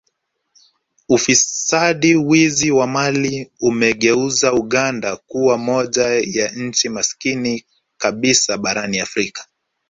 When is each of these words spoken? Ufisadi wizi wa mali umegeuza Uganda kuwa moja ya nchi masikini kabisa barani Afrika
Ufisadi 1.09 2.15
wizi 2.15 2.71
wa 2.71 2.87
mali 2.87 3.51
umegeuza 3.61 4.53
Uganda 4.53 5.15
kuwa 5.17 5.57
moja 5.57 6.03
ya 6.07 6.51
nchi 6.51 6.89
masikini 6.89 7.65
kabisa 7.97 8.57
barani 8.57 8.99
Afrika 8.99 9.47